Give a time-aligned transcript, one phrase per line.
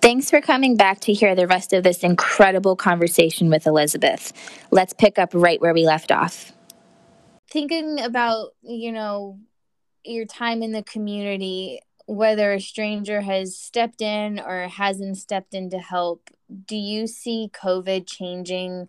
[0.00, 4.32] Thanks for coming back to hear the rest of this incredible conversation with Elizabeth.
[4.70, 6.52] Let's pick up right where we left off.
[7.50, 9.38] Thinking about, you know,
[10.04, 15.68] your time in the community, whether a stranger has stepped in or hasn't stepped in
[15.70, 16.30] to help,
[16.66, 18.88] do you see COVID changing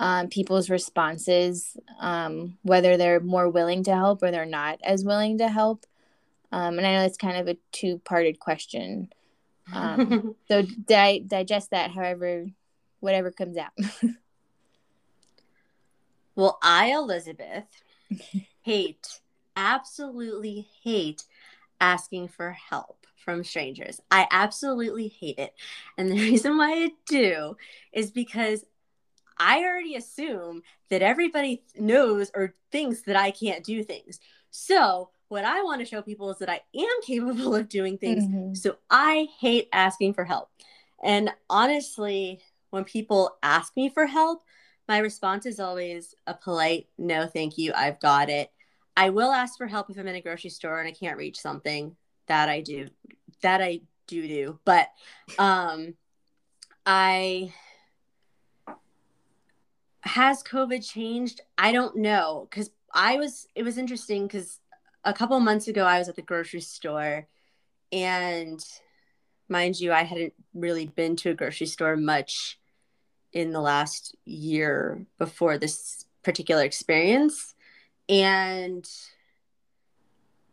[0.00, 5.38] um, people's responses, um, whether they're more willing to help or they're not as willing
[5.38, 5.86] to help?
[6.50, 9.10] Um, and I know it's kind of a two parted question.
[9.72, 12.46] Um, so di- digest that however,
[13.00, 13.72] whatever comes out.
[16.34, 17.64] well, I, Elizabeth,
[18.62, 19.20] hate,
[19.56, 21.24] absolutely hate
[21.80, 24.00] asking for help from strangers.
[24.10, 25.54] I absolutely hate it.
[25.96, 27.56] And the reason why I do
[27.92, 28.64] is because
[29.38, 34.20] I already assume that everybody knows or thinks that I can't do things.
[34.50, 38.24] So, what I want to show people is that I am capable of doing things.
[38.24, 38.54] Mm-hmm.
[38.54, 40.48] So, I hate asking for help.
[41.02, 44.42] And honestly, when people ask me for help,
[44.86, 48.52] my response is always a polite no, thank you, I've got it.
[48.96, 51.40] I will ask for help if I'm in a grocery store and I can't reach
[51.40, 51.96] something.
[52.28, 52.86] That I do.
[53.42, 54.60] That I do do.
[54.64, 54.88] But
[55.36, 55.94] um
[56.86, 57.52] I
[60.02, 61.40] has COVID changed?
[61.58, 63.48] I don't know because I was.
[63.54, 64.60] It was interesting because
[65.04, 67.26] a couple months ago I was at the grocery store,
[67.92, 68.64] and
[69.48, 72.58] mind you, I hadn't really been to a grocery store much
[73.32, 77.54] in the last year before this particular experience,
[78.08, 78.88] and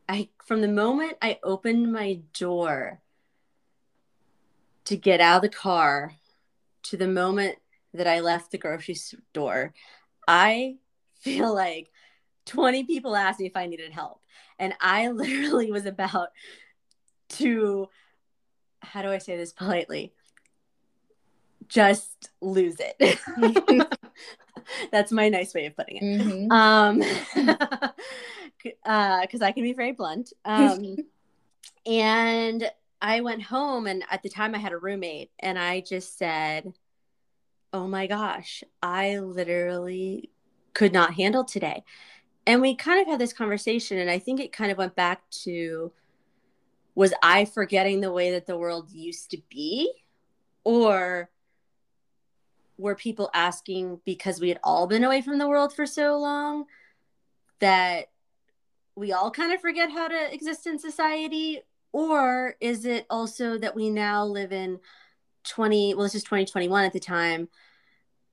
[0.09, 3.01] I from the moment I opened my door
[4.85, 6.15] to get out of the car
[6.83, 7.57] to the moment
[7.93, 9.73] that I left the grocery store,
[10.27, 10.77] I
[11.19, 11.90] feel like
[12.51, 14.21] 20 people asked me if I needed help.
[14.59, 16.29] And I literally was about
[17.29, 17.87] to,
[18.81, 20.13] how do I say this politely?
[21.67, 23.19] Just lose it.
[24.91, 26.03] That's my nice way of putting it.
[26.03, 26.51] Mm-hmm.
[26.51, 26.99] Um,
[28.61, 30.33] because uh, I can be very blunt.
[30.43, 30.97] Um,
[31.85, 32.69] and
[33.01, 36.73] I went home, and at the time I had a roommate, and I just said,
[37.73, 40.29] oh my gosh, I literally
[40.73, 41.83] could not handle today.
[42.47, 45.29] And we kind of had this conversation, and I think it kind of went back
[45.43, 45.91] to
[46.95, 49.91] was I forgetting the way that the world used to be?
[50.63, 51.29] Or
[52.77, 56.65] were people asking because we had all been away from the world for so long
[57.59, 58.07] that
[58.95, 61.61] we all kind of forget how to exist in society?
[61.93, 64.79] Or is it also that we now live in
[65.43, 67.49] 20 well this is 2021 at the time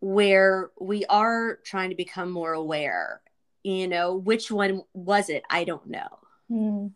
[0.00, 3.22] where we are trying to become more aware
[3.62, 5.42] you know which one was it?
[5.50, 6.18] I don't know.
[6.50, 6.92] Mm.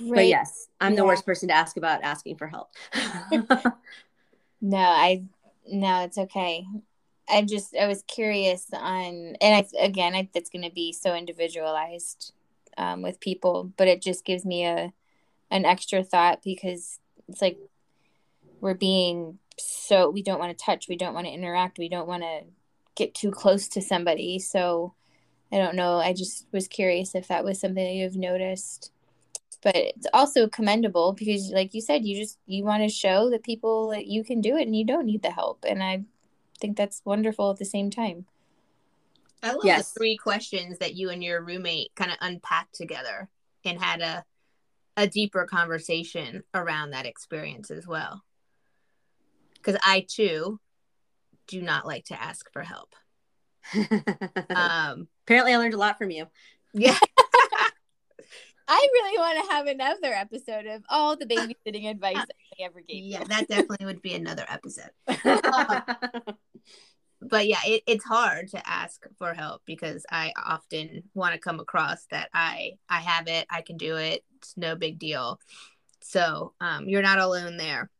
[0.00, 0.96] but yes i'm yeah.
[0.96, 2.70] the worst person to ask about asking for help.
[4.64, 5.22] No i
[5.66, 6.66] no it's okay.
[7.28, 11.14] I just i was curious on and i again I, it's going to be so
[11.14, 12.32] individualized
[12.76, 14.92] um, with people but it just gives me a
[15.50, 16.98] an extra thought because
[17.28, 17.58] it's like
[18.60, 22.08] we're being so we don't want to touch we don't want to interact we don't
[22.08, 22.40] want to
[22.94, 24.38] get too close to somebody.
[24.38, 24.94] So
[25.52, 25.98] i don't know.
[25.98, 28.92] I just was curious if that was something that you've noticed.
[29.62, 33.42] But it's also commendable because like you said you just you want to show that
[33.42, 35.64] people that you can do it and you don't need the help.
[35.68, 36.04] And i
[36.60, 38.26] think that's wonderful at the same time.
[39.42, 39.92] I love yes.
[39.92, 43.28] the three questions that you and your roommate kind of unpacked together
[43.64, 44.24] and had a
[44.96, 48.22] a deeper conversation around that experience as well.
[49.54, 50.60] Because I too
[51.46, 52.94] do not like to ask for help.
[54.54, 56.26] um, Apparently, I learned a lot from you.
[56.72, 56.98] Yeah.
[58.66, 62.16] I really want to have another episode of all the babysitting advice
[62.60, 63.04] I ever gave.
[63.04, 64.90] Yeah, that definitely would be another episode.
[65.24, 65.82] Um,
[67.20, 71.60] but yeah, it, it's hard to ask for help because I often want to come
[71.60, 75.40] across that I I have it, I can do it, it's no big deal.
[76.02, 77.90] So um, you're not alone there.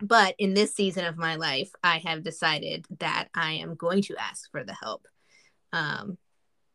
[0.00, 4.16] But in this season of my life, I have decided that I am going to
[4.16, 5.06] ask for the help.
[5.72, 6.18] Um,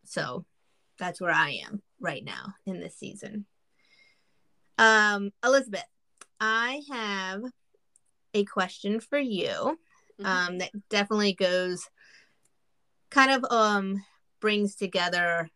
[0.05, 0.45] so
[0.99, 3.45] that's where I am right now in this season.
[4.77, 5.85] Um, Elizabeth,
[6.39, 7.43] I have
[8.33, 9.47] a question for you
[10.19, 10.25] mm-hmm.
[10.25, 11.87] um, that definitely goes
[13.09, 14.03] kind of um
[14.39, 15.49] brings together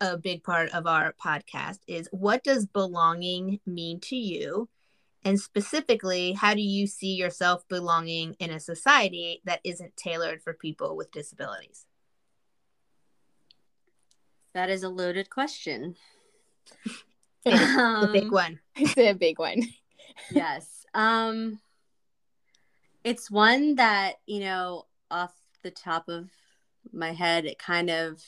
[0.00, 4.68] a big part of our podcast is what does belonging mean to you
[5.24, 10.52] and specifically how do you see yourself belonging in a society that isn't tailored for
[10.52, 11.86] people with disabilities?
[14.54, 15.96] That is a loaded question.
[17.46, 18.60] Um, a big one.
[18.76, 19.62] It's a big one.
[20.30, 20.84] Yes.
[20.92, 21.60] Um
[23.04, 25.32] it's one that, you know, off
[25.62, 26.28] the top of
[26.92, 28.22] my head, it kind of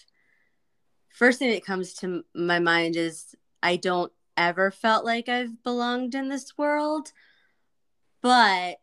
[1.10, 4.12] first thing that comes to my mind is I don't
[4.48, 7.12] ever felt like I've belonged in this world.
[8.22, 8.78] But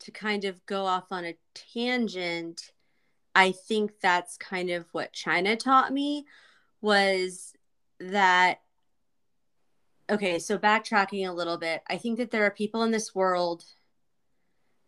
[0.00, 2.72] to kind of go off on a tangent,
[3.34, 6.26] I think that's kind of what China taught me
[6.80, 7.54] was
[8.00, 8.60] that
[10.10, 13.64] okay, so backtracking a little bit, I think that there are people in this world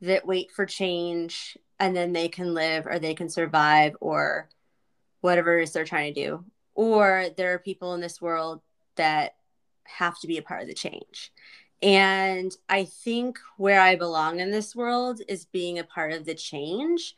[0.03, 4.51] that wait for change and then they can live or they can survive or
[5.23, 6.45] whatever it is they're trying to do.
[6.75, 8.61] Or there are people in this world
[8.97, 9.35] that
[9.85, 11.33] have to be a part of the change.
[11.83, 16.35] And I think where I belong in this world is being a part of the
[16.35, 17.15] change.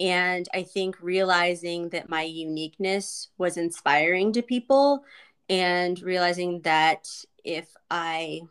[0.00, 5.04] And I think realizing that my uniqueness was inspiring to people
[5.48, 7.08] and realizing that
[7.44, 8.42] if I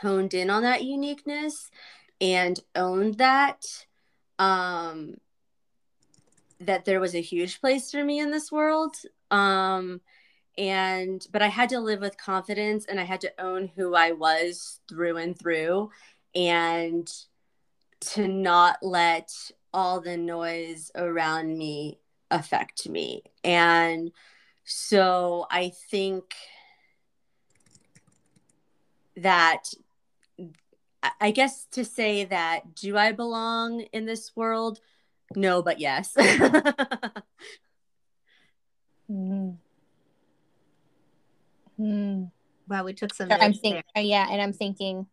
[0.00, 1.70] honed in on that uniqueness
[2.20, 3.64] and owned that,
[4.38, 5.16] um,
[6.60, 8.96] that there was a huge place for me in this world.
[9.30, 10.00] Um,
[10.58, 14.12] and but I had to live with confidence and I had to own who I
[14.12, 15.90] was through and through
[16.34, 17.10] and
[18.00, 19.32] to not let
[19.72, 21.98] all the noise around me
[22.30, 23.22] affect me.
[23.44, 24.12] And
[24.64, 26.24] so I think
[29.16, 29.64] that
[31.20, 34.80] I guess to say that do I belong in this world?
[35.34, 36.14] No, but yes.
[39.10, 39.50] mm-hmm.
[41.76, 42.24] Hmm.
[42.68, 43.30] Wow, we took some.
[43.30, 45.06] I'm thinking, yeah, and I'm thinking,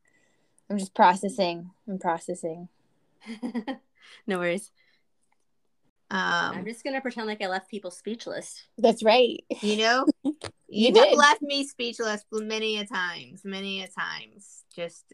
[0.69, 1.69] I'm just processing.
[1.87, 2.67] I'm processing.
[4.27, 4.71] no worries.
[6.09, 6.19] Um,
[6.57, 8.63] I'm just gonna pretend like I left people speechless.
[8.77, 9.43] That's right.
[9.61, 10.33] You know, you,
[10.67, 14.63] you have left me speechless many a times, many a times.
[14.75, 15.13] Just,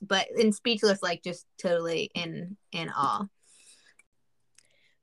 [0.00, 3.26] but in speechless, like just totally in in awe.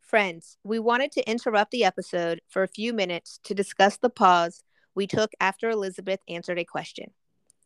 [0.02, 4.64] Friends, we wanted to interrupt the episode for a few minutes to discuss the pause
[4.96, 7.12] we took after Elizabeth answered a question.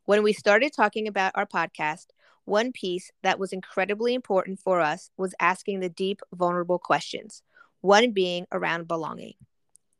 [0.06, 2.08] When we started talking about our podcast,
[2.46, 7.44] one piece that was incredibly important for us was asking the deep, vulnerable questions,
[7.82, 9.36] one being around belonging.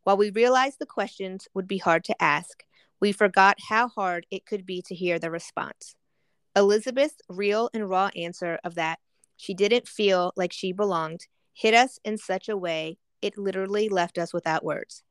[0.04, 2.64] While we realized the questions would be hard to ask,
[3.00, 5.96] we forgot how hard it could be to hear the response.
[6.56, 9.00] Elizabeth's real and raw answer of that
[9.38, 14.18] she didn't feel like she belonged hit us in such a way it literally left
[14.18, 15.04] us without words.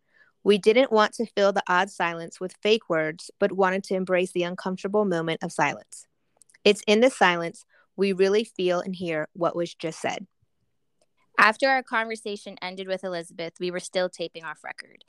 [0.45, 4.33] We didn't want to fill the odd silence with fake words, but wanted to embrace
[4.33, 6.07] the uncomfortable moment of silence.
[6.65, 7.65] It's in the silence
[7.97, 10.27] we really feel and hear what was just said.
[11.39, 15.05] After our conversation ended with Elizabeth, we were still taping off record.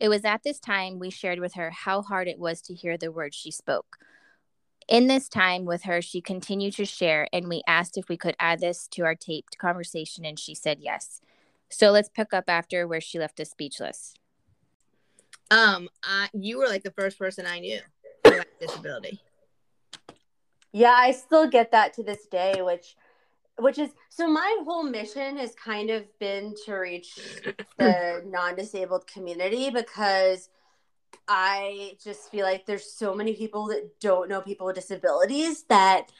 [0.00, 2.96] It was at this time we shared with her how hard it was to hear
[2.96, 3.98] the words she spoke.
[4.88, 8.36] In this time with her, she continued to share, and we asked if we could
[8.38, 11.20] add this to our taped conversation, and she said yes.
[11.70, 14.14] So let's pick up after where she left us speechless.
[15.50, 17.80] Um, I, you were like the first person I knew
[18.24, 19.20] with disability.
[20.72, 22.96] Yeah, I still get that to this day, which
[23.58, 27.14] which is so my whole mission has kind of been to reach
[27.78, 30.48] the non-disabled community because
[31.28, 36.10] I just feel like there's so many people that don't know people with disabilities that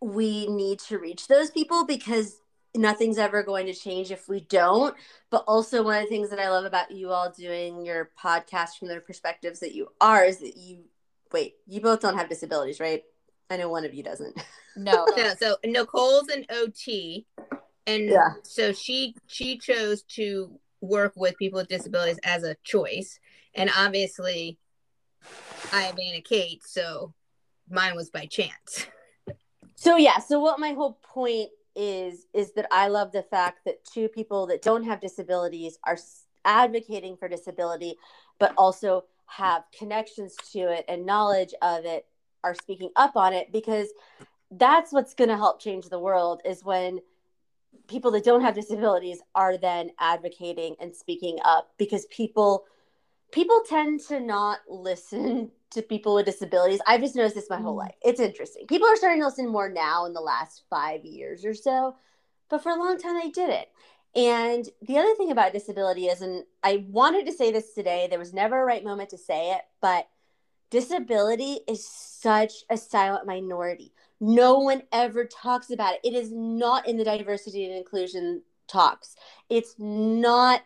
[0.00, 2.42] we need to reach those people because
[2.76, 4.94] nothing's ever going to change if we don't.
[5.30, 8.78] But also, one of the things that I love about you all doing your podcast
[8.78, 10.84] from the perspectives that you are is that you
[11.32, 13.02] wait, you both don't have disabilities, right?
[13.50, 14.36] I know one of you doesn't.
[14.78, 15.06] No.
[15.16, 17.24] no so Nicole's an OT.
[17.86, 18.32] And yeah.
[18.42, 23.18] so she she chose to work with people with disabilities as a choice.
[23.54, 24.58] And obviously
[25.72, 27.14] I have Anna Kate, so
[27.70, 28.86] mine was by chance.
[29.76, 33.84] So yeah, so what my whole point is is that I love the fact that
[33.84, 35.98] two people that don't have disabilities are
[36.44, 37.96] advocating for disability,
[38.38, 42.06] but also have connections to it and knowledge of it
[42.44, 43.88] are speaking up on it because
[44.52, 47.00] that's what's going to help change the world is when
[47.88, 52.64] people that don't have disabilities are then advocating and speaking up because people
[53.32, 56.80] people tend to not listen to people with disabilities.
[56.86, 57.80] I've just noticed this my whole mm.
[57.80, 57.94] life.
[58.02, 58.66] It's interesting.
[58.66, 61.96] People are starting to listen more now in the last five years or so,
[62.48, 63.66] but for a long time they didn't.
[64.14, 68.18] And the other thing about disability is, and I wanted to say this today, there
[68.18, 70.08] was never a right moment to say it, but
[70.70, 73.92] disability is such a silent minority.
[74.18, 76.00] No one ever talks about it.
[76.02, 79.16] It is not in the diversity and inclusion talks.
[79.50, 80.62] It's not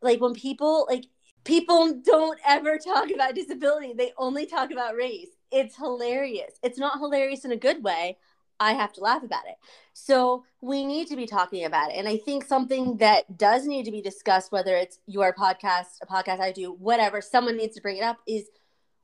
[0.00, 1.06] like when people like
[1.44, 6.54] people don't ever talk about disability they only talk about race it's hilarious.
[6.62, 8.16] It's not hilarious in a good way.
[8.58, 9.56] I have to laugh about it.
[9.92, 11.96] So we need to be talking about it.
[11.96, 16.06] And I think something that does need to be discussed, whether it's your podcast, a
[16.06, 18.48] podcast I do, whatever, someone needs to bring it up, is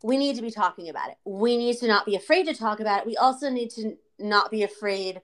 [0.02, 1.16] we need to be talking about it.
[1.24, 3.06] We need to not be afraid to talk about it.
[3.06, 5.20] We also need to not be afraid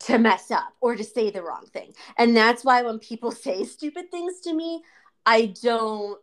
[0.00, 1.94] to mess up or to say the wrong thing.
[2.18, 4.82] And that's why when people say stupid things to me,
[5.30, 6.18] I don't,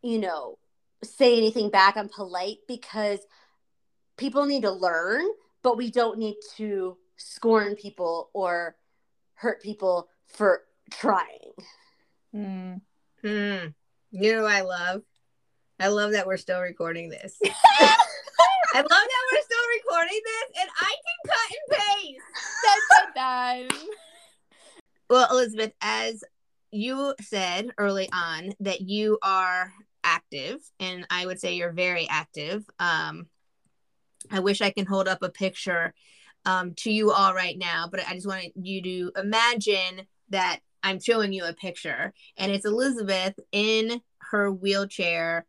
[0.00, 0.56] you know,
[1.02, 1.98] say anything back.
[1.98, 3.18] I'm polite because
[4.16, 5.26] people need to learn,
[5.62, 8.76] but we don't need to scorn people or
[9.34, 11.52] hurt people for trying.
[12.32, 12.74] Hmm.
[13.20, 13.66] Hmm.
[14.12, 15.02] You know I love?
[15.78, 17.38] I love that we're still recording this.
[17.44, 22.24] I love that we're still recording this and I can cut and paste.
[22.64, 23.88] Dun, dun, dun.
[25.10, 26.24] Well, Elizabeth, as
[26.74, 32.64] you said early on that you are active, and I would say you're very active.
[32.78, 33.26] Um,
[34.30, 35.94] I wish I can hold up a picture
[36.44, 41.00] um, to you all right now, but I just wanted you to imagine that I'm
[41.00, 44.00] showing you a picture, and it's Elizabeth in
[44.30, 45.46] her wheelchair.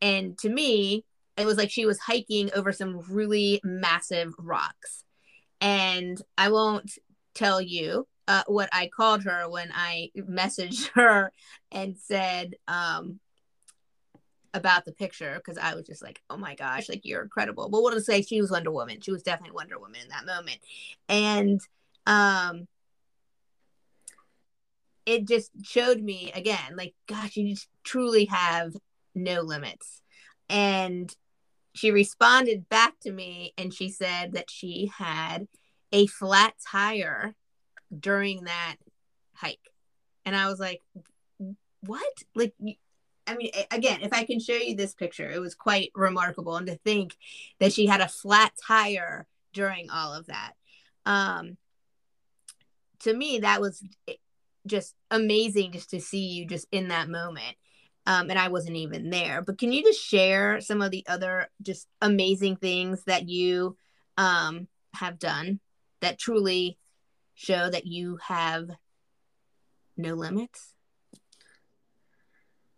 [0.00, 1.04] And to me,
[1.36, 5.04] it was like she was hiking over some really massive rocks.
[5.60, 6.92] And I won't
[7.34, 11.32] tell you uh, what I called her when I messaged her
[11.70, 13.20] and said um,
[14.52, 17.68] about the picture because I was just like, oh my gosh, like you're incredible.
[17.68, 19.00] But we'll just say she was Wonder Woman.
[19.00, 20.58] She was definitely Wonder Woman in that moment.
[21.08, 21.60] And
[22.06, 22.68] um,
[25.06, 28.74] it just showed me again, like, gosh, you just truly have
[29.14, 30.02] no limits.
[30.48, 31.14] And
[31.74, 35.48] she responded back to me and she said that she had
[35.92, 37.34] a flat tire
[38.00, 38.76] during that
[39.34, 39.58] hike.
[40.24, 40.80] And I was like,
[41.80, 42.22] what?
[42.34, 42.54] Like,
[43.26, 46.56] I mean, again, if I can show you this picture, it was quite remarkable.
[46.56, 47.16] And to think
[47.58, 50.52] that she had a flat tire during all of that.
[51.06, 51.56] Um,
[53.00, 53.82] to me, that was
[54.66, 57.56] just amazing just to see you just in that moment
[58.06, 59.42] um, and I wasn't even there.
[59.42, 63.76] But can you just share some of the other just amazing things that you
[64.16, 65.60] um, have done
[66.00, 66.78] that truly
[67.34, 68.70] show that you have
[69.96, 70.74] no limits?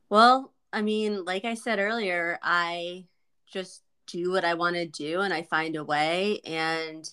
[0.08, 3.06] Well, I mean, like I said earlier, I
[3.46, 6.40] just do what I want to do and I find a way.
[6.44, 7.08] And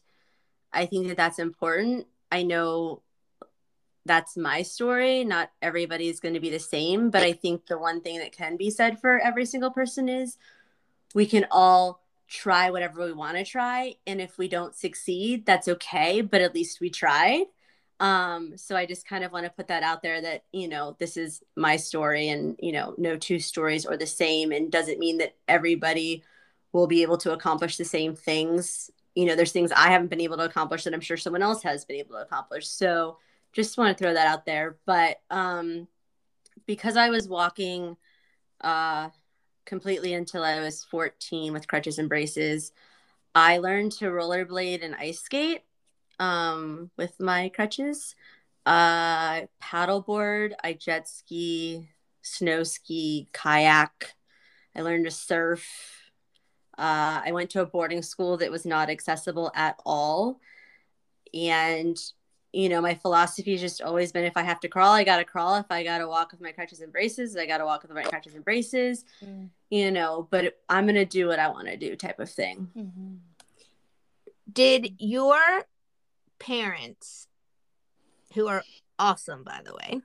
[0.71, 2.07] I think that that's important.
[2.31, 3.01] I know
[4.05, 5.23] that's my story.
[5.23, 8.57] Not everybody's going to be the same, but I think the one thing that can
[8.57, 10.37] be said for every single person is
[11.15, 12.02] we can all
[12.33, 16.55] try whatever we want to try and if we don't succeed, that's okay, but at
[16.55, 17.43] least we tried.
[17.99, 20.95] Um so I just kind of want to put that out there that, you know,
[20.99, 24.97] this is my story and, you know, no two stories are the same and doesn't
[24.97, 26.23] mean that everybody
[26.71, 28.89] will be able to accomplish the same things.
[29.13, 31.61] You know, there's things I haven't been able to accomplish that I'm sure someone else
[31.61, 32.67] has been able to accomplish.
[32.67, 33.19] So
[33.53, 34.77] just want to throw that out there.
[34.87, 35.87] But um,
[36.65, 37.95] because I was walking
[38.59, 39.09] uh,
[39.65, 42.71] completely until I was 14 with crutches and braces,
[43.35, 45.61] I learned to rollerblade and ice skate
[46.19, 48.15] um, with my crutches.
[48.65, 51.89] Uh, paddleboard, I jet ski,
[52.21, 54.13] snow ski, kayak.
[54.75, 55.65] I learned to surf.
[56.77, 60.39] Uh, I went to a boarding school that was not accessible at all.
[61.33, 61.97] And
[62.53, 65.25] you know, my philosophy has just always been if I have to crawl, I gotta
[65.25, 65.55] crawl.
[65.55, 68.35] If I gotta walk with my crutches and braces, I gotta walk with my crutches
[68.35, 69.05] and braces.
[69.25, 69.49] Mm.
[69.71, 72.69] You know, but I'm gonna do what I want to do, type of thing.
[72.77, 73.15] Mm-hmm.
[74.51, 75.39] Did your
[76.37, 77.27] parents,
[78.35, 78.63] who are
[78.99, 80.01] awesome, by the way,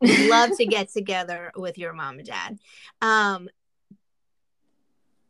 [0.30, 2.58] love to get together with your mom and dad?
[3.02, 3.50] Um,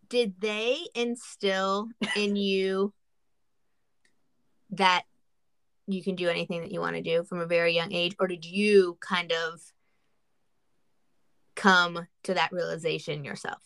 [0.08, 2.92] did they instill in you
[4.70, 5.02] that
[5.92, 8.26] you can do anything that you want to do from a very young age or
[8.26, 9.60] did you kind of
[11.54, 13.62] come to that realization yourself?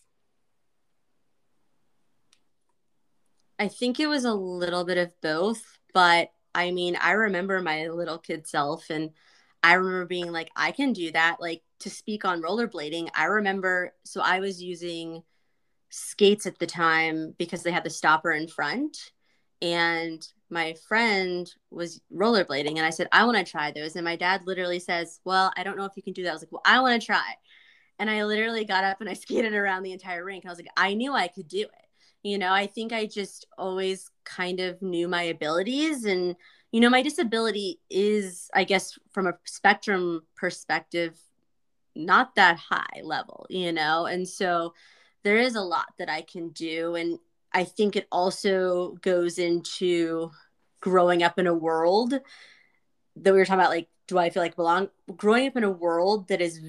[3.59, 5.63] I think it was a little bit of both
[5.95, 9.11] but i mean i remember my little kid self and
[9.63, 13.95] i remember being like i can do that like to speak on rollerblading i remember
[14.05, 15.23] so i was using
[15.89, 19.13] skates at the time because they had the stopper in front
[19.63, 23.97] and my friend was rollerblading and I said, I want to try those.
[23.97, 26.31] And my dad literally says, Well, I don't know if you can do that.
[26.31, 27.35] I was like, Well, I want to try.
[27.99, 30.47] And I literally got up and I skated around the entire rink.
[30.47, 31.71] I was like, I knew I could do it.
[32.23, 36.05] You know, I think I just always kind of knew my abilities.
[36.05, 36.37] And,
[36.73, 41.19] you know, my disability is, I guess, from a spectrum perspective,
[41.95, 44.07] not that high level, you know?
[44.07, 44.73] And so
[45.23, 46.95] there is a lot that I can do.
[46.95, 47.19] And
[47.55, 50.31] I think it also goes into
[50.81, 52.13] growing up in a world
[53.17, 54.91] that we were talking about, like, do I feel like belong?
[55.17, 56.61] Growing up in a world that is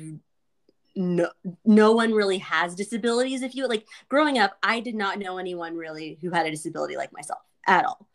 [0.96, 1.30] no
[1.66, 5.76] no one really has disabilities if you like growing up i did not know anyone
[5.76, 8.08] really who had a disability like myself at all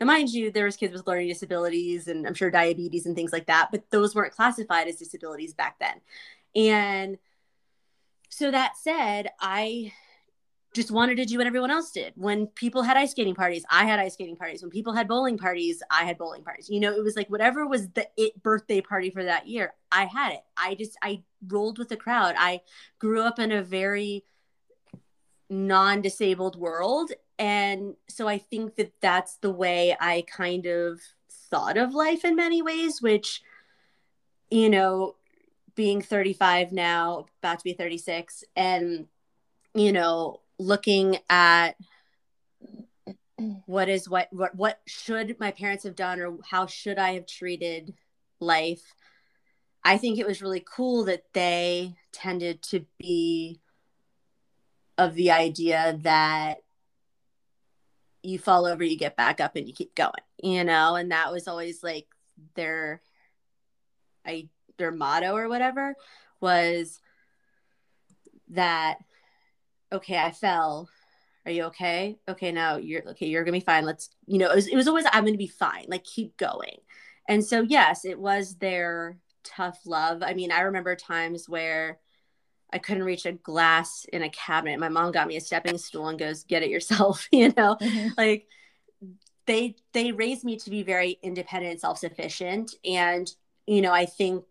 [0.00, 3.32] now mind you there was kids with learning disabilities and i'm sure diabetes and things
[3.32, 6.00] like that but those weren't classified as disabilities back then
[6.56, 7.18] and
[8.28, 9.92] so that said i
[10.78, 12.12] just wanted to do what everyone else did.
[12.14, 14.62] When people had ice skating parties, I had ice skating parties.
[14.62, 16.70] When people had bowling parties, I had bowling parties.
[16.70, 20.04] You know, it was like whatever was the it birthday party for that year, I
[20.04, 20.40] had it.
[20.56, 22.36] I just I rolled with the crowd.
[22.38, 22.60] I
[23.00, 24.24] grew up in a very
[25.50, 31.00] non-disabled world and so I think that that's the way I kind of
[31.50, 33.42] thought of life in many ways, which
[34.50, 35.16] you know,
[35.74, 39.06] being 35 now, about to be 36 and
[39.74, 41.76] you know, looking at
[43.66, 47.26] what is what what what should my parents have done or how should I have
[47.26, 47.94] treated
[48.40, 48.82] life
[49.84, 53.60] I think it was really cool that they tended to be
[54.96, 56.58] of the idea that
[58.24, 60.12] you fall over you get back up and you keep going
[60.42, 60.94] you know?
[60.94, 62.06] And that was always like
[62.54, 63.02] their
[64.24, 65.94] I their motto or whatever
[66.40, 67.00] was
[68.50, 68.98] that
[69.92, 70.88] okay, I fell.
[71.46, 72.18] Are you okay?
[72.28, 73.26] Okay, now you're okay.
[73.26, 73.84] You're gonna be fine.
[73.84, 75.86] Let's, you know, it was, it was always I'm gonna be fine.
[75.88, 76.78] Like keep going.
[77.28, 80.22] And so yes, it was their tough love.
[80.22, 81.98] I mean, I remember times where
[82.70, 84.78] I couldn't reach a glass in a cabinet.
[84.78, 88.08] My mom got me a stepping stool and goes, "Get it yourself." you know, mm-hmm.
[88.18, 88.46] like
[89.48, 93.32] they they raised me to be very independent and self-sufficient and
[93.66, 94.44] you know i think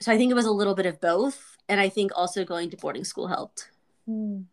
[0.00, 2.70] so i think it was a little bit of both and i think also going
[2.70, 3.70] to boarding school helped
[4.06, 4.46] And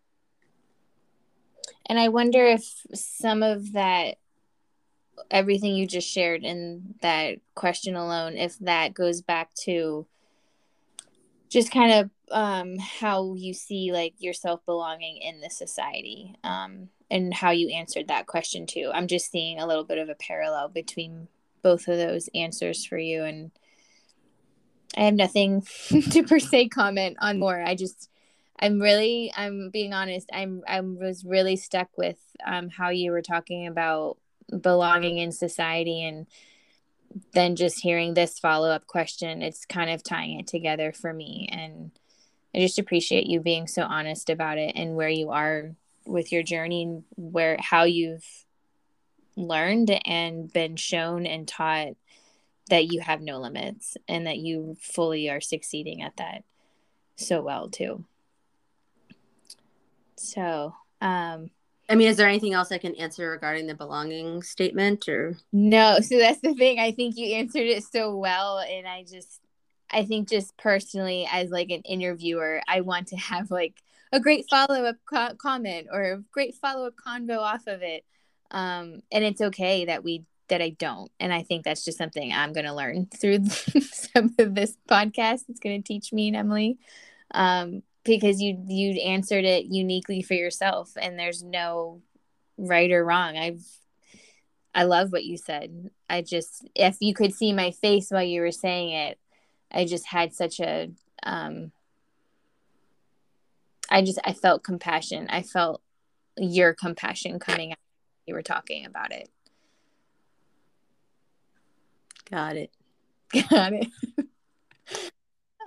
[2.00, 2.64] I wonder if
[2.94, 4.18] some of that,
[5.32, 10.06] everything you just shared in that question alone, if that goes back to
[11.50, 17.34] just kind of um, how you see like yourself belonging in the society um, and
[17.34, 18.92] how you answered that question too.
[18.94, 21.28] I'm just seeing a little bit of a parallel between
[21.64, 23.24] both of those answers for you.
[23.24, 23.52] And
[24.96, 25.62] I have nothing
[26.12, 27.62] to per se comment on more.
[27.62, 28.10] I just,
[28.62, 30.30] I'm really, I'm being honest.
[30.34, 34.18] I'm, I was really stuck with um, how you were talking about
[34.62, 36.28] belonging in society, and
[37.34, 39.42] then just hearing this follow up question.
[39.42, 41.92] It's kind of tying it together for me, and
[42.54, 46.44] I just appreciate you being so honest about it and where you are with your
[46.44, 48.26] journey, and where how you've
[49.36, 51.94] learned and been shown and taught
[52.70, 56.44] that you have no limits and that you fully are succeeding at that
[57.16, 58.04] so well too.
[60.20, 61.50] So, um,
[61.90, 65.36] I mean, is there anything else I can answer regarding the belonging statement or?
[65.52, 66.00] No.
[66.02, 66.80] So that's the thing.
[66.80, 68.60] I think you answered it so well.
[68.60, 69.42] And I just,
[69.90, 74.46] I think just personally, as like an interviewer, I want to have like a great
[74.50, 78.06] follow up co- comment or a great follow up convo off of it.
[78.52, 81.12] Um, and it's okay that we, that I don't.
[81.20, 83.46] And I think that's just something I'm going to learn through
[83.82, 85.46] some of this podcast.
[85.50, 86.78] It's going to teach me and Emily.
[87.32, 92.02] Um, because you you answered it uniquely for yourself and there's no
[92.58, 93.38] right or wrong.
[93.38, 93.64] I've
[94.74, 95.90] i love what you said.
[96.10, 99.20] I just if you could see my face while you were saying it
[99.72, 100.90] i just had such a
[101.24, 101.72] um
[103.90, 105.28] i just i felt compassion.
[105.30, 105.82] I felt
[106.38, 107.78] your compassion coming out
[108.26, 109.30] you were talking about it.
[112.30, 112.72] Got it.
[113.50, 113.88] Got it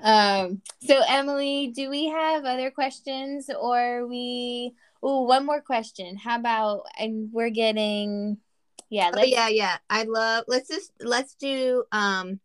[0.02, 6.16] um, so Emily, do we have other questions or we oh one more question.
[6.16, 8.38] How about and we're getting
[8.90, 9.78] yeah, oh, yeah, yeah.
[9.88, 12.40] I love let's just let's do um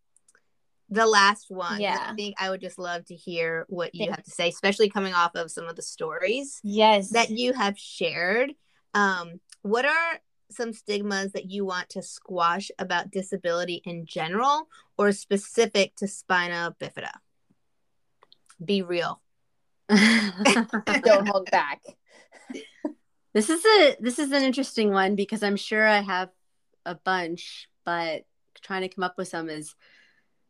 [0.89, 1.82] the last one.
[1.82, 2.08] Yeah.
[2.12, 5.13] I think I would just love to hear what you have to say, especially coming
[5.13, 8.54] off of some of the stories yes that you have shared.
[8.93, 15.12] Um, what are some stigmas that you want to squash about disability in general or
[15.12, 17.12] specific to spina bifida?
[18.63, 19.22] Be real.
[19.89, 21.82] Don't hold back.
[23.34, 26.30] This is a this is an interesting one because I'm sure I have
[26.86, 28.26] a bunch, but
[28.62, 29.76] trying to come up with some is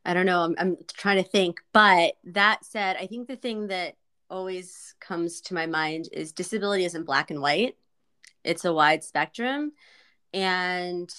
[0.06, 0.42] I don't know.
[0.42, 1.60] I'm, I'm trying to think.
[1.74, 3.96] But that said, I think the thing that
[4.30, 7.76] always comes to my mind is disability isn't black and white.
[8.44, 9.74] It's a wide spectrum.
[10.34, 11.14] And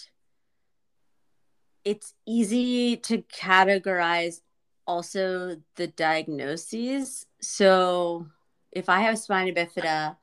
[1.85, 4.41] it's easy to categorize
[4.89, 7.27] also the diagnoses.
[7.41, 8.27] So
[8.73, 10.17] if I have spina bifida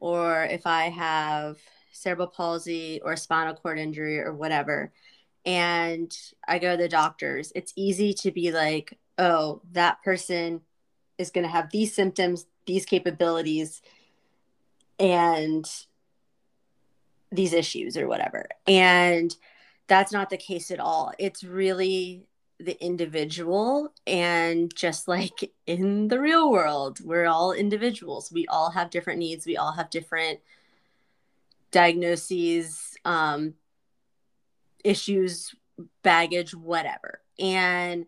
[0.00, 1.58] or if I have
[1.92, 4.92] cerebral palsy or spinal cord injury or whatever,
[5.46, 6.14] and
[6.46, 10.62] I go to the doctors, it's easy to be like, oh, that person
[11.16, 13.80] is going to have these symptoms, these capabilities,
[14.98, 15.64] and
[17.30, 18.48] these issues or whatever.
[18.66, 19.34] And
[19.86, 21.12] that's not the case at all.
[21.18, 22.27] It's really
[22.60, 23.92] the individual.
[24.06, 28.32] And just like in the real world, we're all individuals.
[28.32, 29.46] We all have different needs.
[29.46, 30.40] We all have different
[31.70, 33.54] diagnoses, um,
[34.84, 35.54] issues,
[36.02, 37.20] baggage, whatever.
[37.38, 38.06] And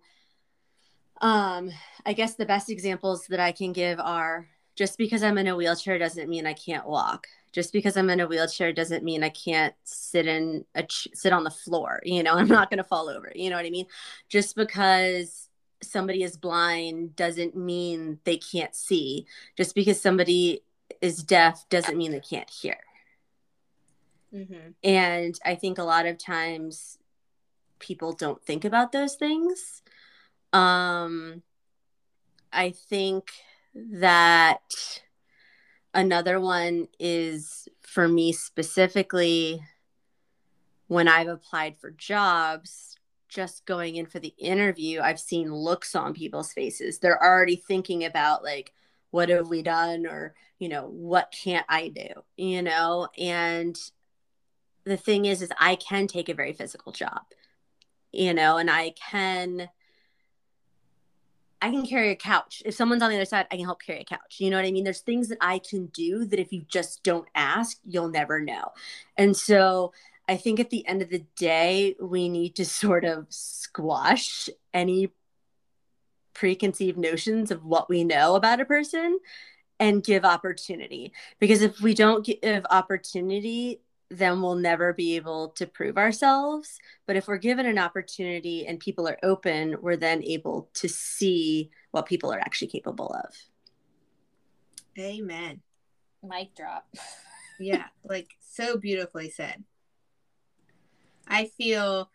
[1.20, 1.70] um,
[2.04, 5.56] I guess the best examples that I can give are just because I'm in a
[5.56, 9.28] wheelchair doesn't mean I can't walk just because I'm in a wheelchair doesn't mean I
[9.28, 12.00] can't sit in a ch- sit on the floor.
[12.04, 13.32] You know, I'm not going to fall over.
[13.34, 13.86] You know what I mean?
[14.28, 15.48] Just because
[15.82, 19.26] somebody is blind doesn't mean they can't see.
[19.56, 20.62] Just because somebody
[21.00, 22.78] is deaf doesn't mean they can't hear.
[24.34, 24.70] Mm-hmm.
[24.84, 26.98] And I think a lot of times
[27.78, 29.82] people don't think about those things.
[30.52, 31.42] Um,
[32.52, 33.30] I think
[33.74, 34.60] that
[35.92, 39.62] Another one is for me specifically
[40.86, 42.96] when I've applied for jobs,
[43.28, 46.98] just going in for the interview, I've seen looks on people's faces.
[46.98, 48.72] They're already thinking about, like,
[49.10, 50.06] what have we done?
[50.06, 52.08] Or, you know, what can't I do?
[52.36, 53.78] You know, and
[54.84, 57.22] the thing is, is I can take a very physical job,
[58.12, 59.68] you know, and I can
[61.62, 62.62] I can carry a couch.
[62.64, 64.36] If someone's on the other side, I can help carry a couch.
[64.38, 64.84] You know what I mean?
[64.84, 68.72] There's things that I can do that if you just don't ask, you'll never know.
[69.16, 69.92] And so
[70.28, 75.12] I think at the end of the day, we need to sort of squash any
[76.32, 79.18] preconceived notions of what we know about a person
[79.78, 81.12] and give opportunity.
[81.38, 86.78] Because if we don't give opportunity, then we'll never be able to prove ourselves.
[87.06, 91.70] But if we're given an opportunity and people are open, we're then able to see
[91.92, 93.34] what people are actually capable of.
[94.98, 95.60] Amen.
[96.22, 96.86] Mic drop.
[97.60, 99.62] yeah, like so beautifully said.
[101.26, 102.10] I feel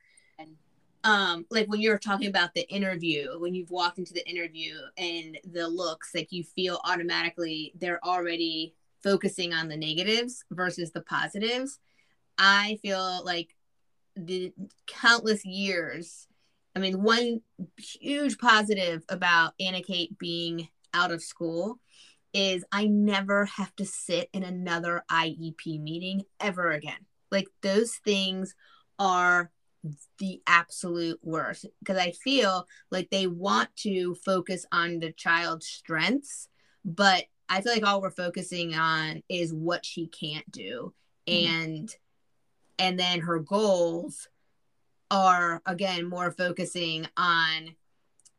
[1.05, 4.75] um like when you were talking about the interview, when you've walked into the interview
[4.97, 11.01] and the looks, like you feel automatically they're already focusing on the negatives versus the
[11.01, 11.79] positives.
[12.37, 13.55] I feel like
[14.15, 14.53] the
[14.87, 16.27] countless years.
[16.75, 17.41] I mean, one
[17.77, 21.79] huge positive about Anna Kate being out of school
[22.33, 27.05] is I never have to sit in another IEP meeting ever again.
[27.31, 28.55] Like those things
[28.99, 29.51] are
[30.19, 36.49] the absolute worst because I feel like they want to focus on the child's strengths,
[36.83, 40.93] but I feel like all we're focusing on is what she can't do.
[41.27, 41.53] Mm-hmm.
[41.53, 41.95] And
[42.79, 44.27] and then her goals
[45.11, 47.75] are again more focusing on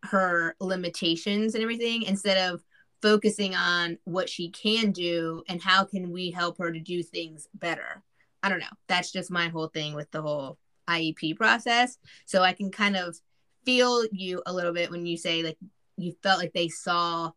[0.03, 2.63] her limitations and everything instead of
[3.03, 7.49] focusing on what she can do and how can we help her to do things
[7.55, 8.03] better.
[8.43, 8.67] I don't know.
[8.89, 11.99] That's just my whole thing with the whole IEP process.
[12.27, 13.17] So I can kind of
[13.65, 15.59] feel you a little bit when you say like
[15.97, 17.33] you felt like they saw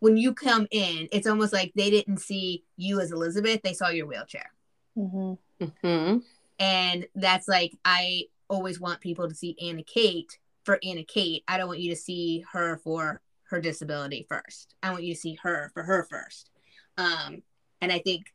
[0.00, 3.90] when you come in, it's almost like they didn't see you as Elizabeth, they saw
[3.90, 4.50] your wheelchair.
[4.96, 5.34] Mm-hmm.
[5.60, 6.18] Mm-hmm.
[6.58, 11.44] And that's like, I always want people to see Anna Kate for Anna Kate.
[11.48, 14.74] I don't want you to see her for her disability first.
[14.82, 16.50] I want you to see her for her first.
[16.98, 17.42] Um,
[17.80, 18.26] and I think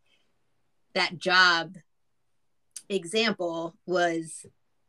[0.93, 1.75] that job
[2.89, 4.45] example was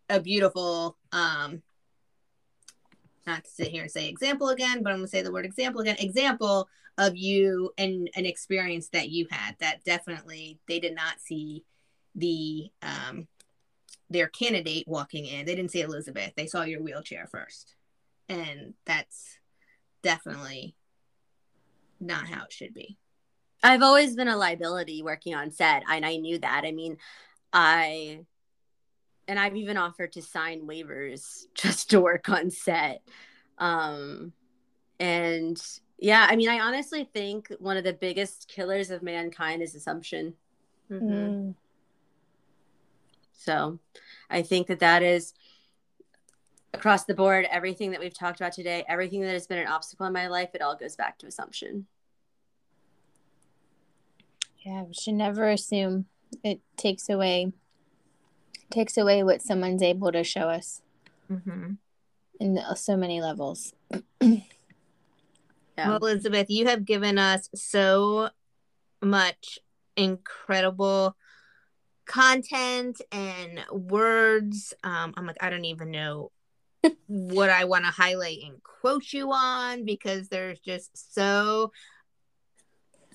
[0.09, 1.63] a beautiful um
[3.27, 5.81] not to sit here and say example again, but I'm gonna say the word example
[5.81, 5.97] again.
[5.99, 6.69] Example
[6.99, 11.65] of you and an experience that you had that definitely they did not see
[12.17, 13.29] the um
[14.09, 15.47] their candidate walking in.
[15.47, 16.33] They didn't see Elizabeth.
[16.37, 17.75] They saw your wheelchair first.
[18.29, 19.39] And that's
[20.03, 20.77] definitely
[22.01, 22.97] not how it should be.
[23.63, 26.65] I've always been a liability working on set, and I knew that.
[26.65, 26.99] I mean,
[27.53, 28.21] I
[29.29, 33.03] and I've even offered to sign waivers just to work on set.
[33.59, 34.33] Um,
[35.01, 35.61] and
[35.99, 40.35] yeah, I mean, I honestly think one of the biggest killers of mankind is assumption.
[40.91, 41.13] Mm-hmm.
[41.13, 41.55] Mm.
[43.37, 43.79] So
[44.31, 45.35] I think that that is
[46.75, 50.07] across the board, everything that we've talked about today, everything that has been an obstacle
[50.07, 51.87] in my life, it all goes back to assumption.
[54.65, 56.07] Yeah, we should never assume.
[56.43, 57.53] It takes away
[58.69, 60.83] takes away what someone's able to show us
[61.31, 61.75] mm-hmm.
[62.41, 63.73] in so many levels.
[65.79, 65.89] Yeah.
[65.89, 68.31] Well, Elizabeth, you have given us so
[69.03, 69.59] much
[69.97, 71.17] incredible
[72.07, 74.75] content and words.
[74.83, 76.31] Um, I'm like, I don't even know
[77.07, 81.73] what I want to highlight and quote you on because there's just so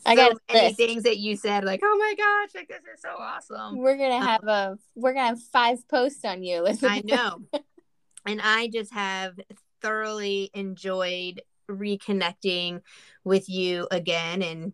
[0.06, 3.10] I got many things that you said, like, oh my gosh, like this is so
[3.10, 3.78] awesome.
[3.78, 6.68] We're gonna um, have a we're gonna have five posts on you.
[6.82, 7.42] I know.
[8.26, 9.40] and I just have
[9.82, 12.82] thoroughly enjoyed reconnecting
[13.24, 14.74] with you again and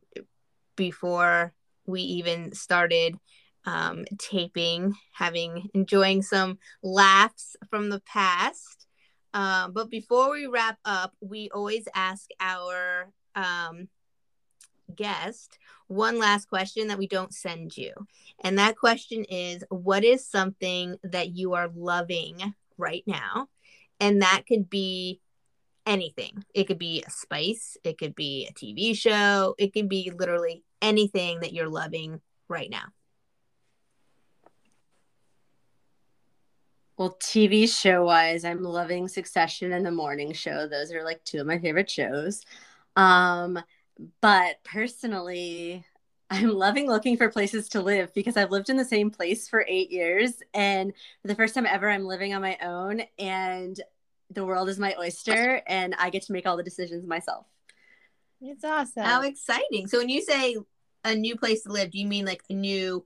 [0.75, 1.53] before
[1.86, 3.17] we even started
[3.67, 8.88] um, taping, having enjoying some laughs from the past.
[9.34, 13.89] Um, but before we wrap up, we always ask our um,
[14.95, 17.91] guest one last question that we don't send you.
[18.41, 23.47] And that question is what is something that you are loving right now?
[23.99, 25.19] And that could be
[25.86, 26.43] anything.
[26.53, 30.63] It could be a spice, it could be a TV show, it can be literally
[30.82, 32.86] anything that you're loving right now.
[36.98, 40.68] Well, TV show wise, I'm loving Succession and The Morning Show.
[40.68, 42.42] Those are like two of my favorite shows.
[42.96, 43.60] Um,
[44.20, 45.86] but personally,
[46.32, 49.64] I'm loving looking for places to live because I've lived in the same place for
[49.68, 50.42] eight years.
[50.56, 53.80] And for the first time ever, I'm living on my own and
[54.32, 57.46] the world is my oyster and I get to make all the decisions myself.
[58.42, 59.04] It's awesome.
[59.04, 59.86] How exciting.
[59.88, 60.58] So when you say
[61.04, 63.06] a new place to live, do you mean like a new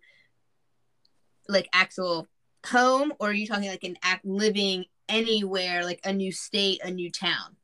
[1.50, 2.28] like actual
[2.66, 6.92] home or are you talking like an act living anywhere, like a new state, a
[6.92, 7.56] new town?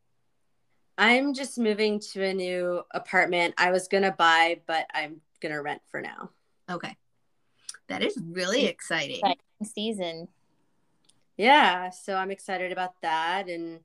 [0.97, 3.53] I'm just moving to a new apartment.
[3.57, 6.31] I was gonna buy, but I'm gonna rent for now.
[6.69, 6.95] Okay.
[7.87, 9.17] That is really exciting.
[9.17, 10.27] exciting season.
[11.37, 13.79] Yeah, so I'm excited about that and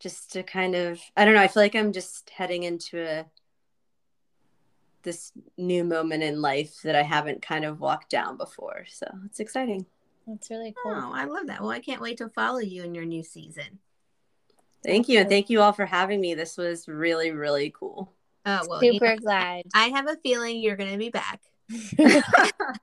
[0.00, 3.26] just to kind of I don't know, I feel like I'm just heading into a
[5.02, 8.84] this new moment in life that I haven't kind of walked down before.
[8.88, 9.86] So it's exciting.
[10.26, 10.92] That's really cool.
[10.94, 11.60] Oh, I love that.
[11.60, 13.78] Well, I can't wait to follow you in your new season.
[14.84, 15.20] Thank you.
[15.20, 16.34] And thank you all for having me.
[16.34, 18.12] This was really, really cool.
[18.44, 19.64] Oh, well, super you know, glad.
[19.74, 21.40] I have a feeling you're going to be back.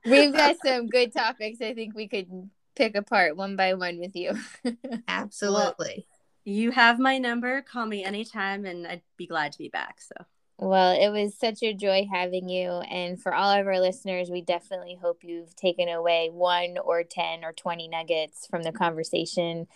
[0.06, 1.62] We've got some good topics.
[1.62, 4.34] I think we could pick apart one by one with you.
[5.08, 6.06] Absolutely.
[6.08, 7.62] Well, you have my number.
[7.62, 10.00] Call me anytime, and I'd be glad to be back.
[10.02, 10.26] So.
[10.62, 12.70] Well, it was such a joy having you.
[12.70, 17.46] And for all of our listeners, we definitely hope you've taken away one or 10
[17.46, 19.68] or 20 nuggets from the conversation.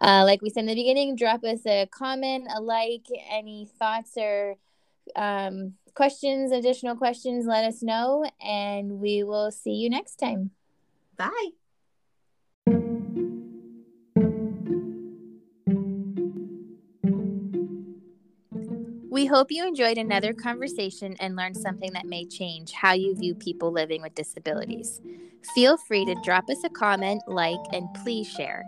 [0.00, 4.12] Uh, like we said in the beginning, drop us a comment, a like, any thoughts
[4.16, 4.54] or
[5.16, 10.52] um, questions, additional questions, let us know, and we will see you next time.
[11.16, 11.59] Bye.
[19.10, 23.34] We hope you enjoyed another conversation and learned something that may change how you view
[23.34, 25.00] people living with disabilities.
[25.52, 28.64] Feel free to drop us a comment, like, and please share.